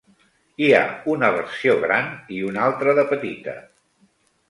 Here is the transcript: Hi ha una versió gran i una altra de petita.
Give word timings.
Hi 0.63 0.69
ha 0.77 0.81
una 1.17 1.29
versió 1.35 1.77
gran 1.85 2.09
i 2.39 2.43
una 2.51 2.67
altra 2.71 2.99
de 3.01 3.09
petita. 3.15 3.59